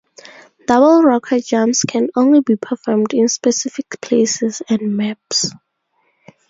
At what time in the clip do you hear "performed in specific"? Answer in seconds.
2.55-4.01